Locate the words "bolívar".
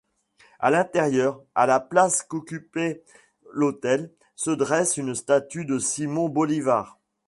6.27-6.97